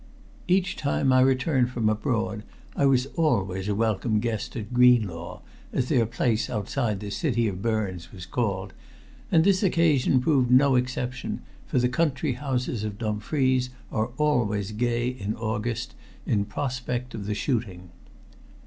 Each 0.47 0.75
time 0.75 1.13
I 1.13 1.21
returned 1.21 1.69
from 1.69 1.87
abroad 1.87 2.41
I 2.75 2.87
was 2.87 3.05
always 3.17 3.67
a 3.67 3.75
welcome 3.75 4.19
guest 4.19 4.55
at 4.55 4.73
Greenlaw, 4.73 5.41
as 5.71 5.89
their 5.89 6.07
place 6.07 6.49
outside 6.49 6.99
the 6.99 7.11
city 7.11 7.47
of 7.47 7.61
Burns 7.61 8.11
was 8.11 8.25
called, 8.25 8.73
and 9.31 9.43
this 9.43 9.61
occasion 9.61 10.19
proved 10.19 10.49
no 10.49 10.73
exception, 10.73 11.41
for 11.67 11.77
the 11.77 11.87
country 11.87 12.33
houses 12.33 12.83
of 12.83 12.97
Dumfries 12.97 13.69
are 13.91 14.07
always 14.17 14.71
gay 14.71 15.07
in 15.07 15.35
August 15.35 15.93
in 16.25 16.45
prospect 16.45 17.13
of 17.13 17.27
the 17.27 17.35
shooting. 17.35 17.91